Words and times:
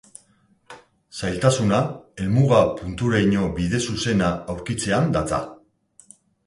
Zailtasuna, 1.19 1.83
helmuga 2.23 2.63
punturaino 2.81 3.47
bide 3.61 3.85
zuzena 3.91 4.35
aurkitzean 4.57 5.19
datza. 5.19 5.45